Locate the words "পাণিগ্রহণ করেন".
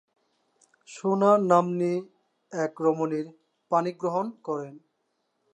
3.71-4.73